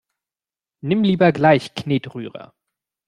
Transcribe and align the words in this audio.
Nimm 0.81 1.03
lieber 1.03 1.31
gleich 1.31 1.75
Knetrührer! 1.75 2.55